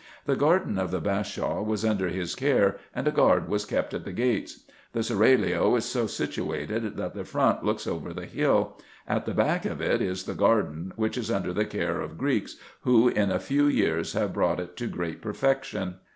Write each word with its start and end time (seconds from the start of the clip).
The 0.25 0.35
garden 0.35 0.79
of 0.79 0.89
the 0.89 0.99
Bashaw 0.99 1.61
was 1.61 1.85
under 1.85 2.07
his 2.09 2.33
care, 2.33 2.77
and 2.95 3.07
a 3.07 3.11
guard 3.11 3.47
was 3.47 3.65
kept 3.65 3.93
at 3.93 4.03
the 4.03 4.11
gates. 4.11 4.63
The 4.93 5.03
seraglio 5.03 5.75
is 5.75 5.85
so 5.85 6.07
situated, 6.07 6.97
that 6.97 7.13
the 7.13 7.23
front 7.23 7.63
looks 7.63 7.85
over 7.85 8.11
the 8.11 8.25
hill: 8.25 8.79
at 9.07 9.27
the 9.27 9.35
back 9.35 9.63
of 9.65 9.79
it 9.79 10.01
is 10.01 10.23
the 10.23 10.33
garden, 10.33 10.91
which 10.95 11.19
is 11.19 11.29
under 11.29 11.53
the 11.53 11.65
care 11.65 12.01
of 12.01 12.17
Greeks, 12.17 12.57
who 12.81 13.09
in 13.09 13.29
a 13.29 13.37
few 13.39 13.67
years 13.67 14.13
have 14.13 14.33
brought 14.33 14.59
it 14.59 14.75
to 14.77 14.87
great 14.87 15.21
perfection. 15.21 15.97